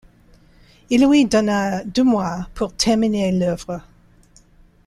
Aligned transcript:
Il 0.89 1.07
lui 1.07 1.25
donna 1.27 1.83
deux 1.85 2.03
mois 2.03 2.47
pour 2.55 2.73
terminer 2.73 3.31
l’œuvre. 3.31 3.81